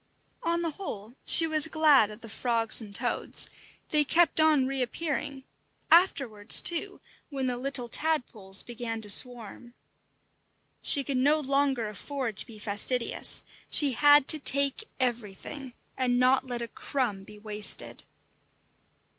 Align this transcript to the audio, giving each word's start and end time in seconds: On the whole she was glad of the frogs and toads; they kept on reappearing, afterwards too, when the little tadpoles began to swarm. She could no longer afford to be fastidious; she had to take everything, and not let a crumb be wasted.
On 0.41 0.63
the 0.63 0.71
whole 0.71 1.15
she 1.27 1.45
was 1.45 1.67
glad 1.67 2.09
of 2.09 2.21
the 2.21 2.27
frogs 2.27 2.81
and 2.81 2.95
toads; 2.95 3.51
they 3.89 4.03
kept 4.03 4.39
on 4.41 4.65
reappearing, 4.65 5.43
afterwards 5.91 6.59
too, 6.59 6.99
when 7.29 7.45
the 7.45 7.55
little 7.55 7.87
tadpoles 7.87 8.63
began 8.63 8.99
to 9.01 9.11
swarm. 9.11 9.75
She 10.81 11.03
could 11.03 11.17
no 11.17 11.39
longer 11.39 11.87
afford 11.87 12.35
to 12.37 12.47
be 12.47 12.57
fastidious; 12.57 13.43
she 13.69 13.91
had 13.91 14.27
to 14.29 14.39
take 14.39 14.85
everything, 14.99 15.73
and 15.95 16.17
not 16.19 16.47
let 16.47 16.63
a 16.63 16.67
crumb 16.67 17.23
be 17.23 17.37
wasted. 17.37 18.03